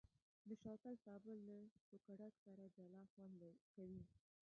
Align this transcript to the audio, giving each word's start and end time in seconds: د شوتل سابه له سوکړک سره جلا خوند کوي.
د 0.47 0.49
شوتل 0.61 0.95
سابه 1.05 1.33
له 1.47 1.57
سوکړک 1.87 2.33
سره 2.45 2.63
جلا 2.75 3.01
خوند 3.11 3.41
کوي. 3.75 4.01